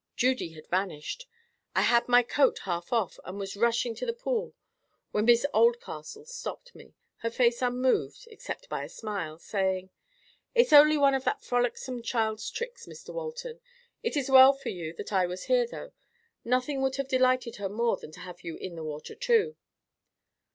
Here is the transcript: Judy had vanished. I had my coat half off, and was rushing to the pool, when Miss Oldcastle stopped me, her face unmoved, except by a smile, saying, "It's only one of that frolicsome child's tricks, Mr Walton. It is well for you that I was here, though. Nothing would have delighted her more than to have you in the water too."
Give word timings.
Judy 0.15 0.53
had 0.53 0.65
vanished. 0.65 1.27
I 1.75 1.83
had 1.83 2.07
my 2.07 2.23
coat 2.23 2.57
half 2.63 2.91
off, 2.91 3.19
and 3.23 3.37
was 3.37 3.55
rushing 3.55 3.93
to 3.93 4.05
the 4.07 4.15
pool, 4.15 4.55
when 5.11 5.25
Miss 5.25 5.45
Oldcastle 5.53 6.25
stopped 6.25 6.73
me, 6.73 6.95
her 7.17 7.29
face 7.29 7.61
unmoved, 7.61 8.27
except 8.31 8.67
by 8.67 8.83
a 8.83 8.89
smile, 8.89 9.37
saying, 9.37 9.91
"It's 10.55 10.73
only 10.73 10.97
one 10.97 11.13
of 11.13 11.23
that 11.25 11.43
frolicsome 11.43 12.01
child's 12.01 12.49
tricks, 12.49 12.87
Mr 12.87 13.13
Walton. 13.13 13.61
It 14.01 14.17
is 14.17 14.27
well 14.27 14.53
for 14.53 14.69
you 14.69 14.91
that 14.93 15.13
I 15.13 15.27
was 15.27 15.43
here, 15.43 15.67
though. 15.67 15.91
Nothing 16.43 16.81
would 16.81 16.95
have 16.95 17.07
delighted 17.07 17.57
her 17.57 17.69
more 17.69 17.95
than 17.97 18.11
to 18.13 18.21
have 18.21 18.43
you 18.43 18.55
in 18.57 18.73
the 18.75 18.83
water 18.83 19.13
too." 19.13 19.55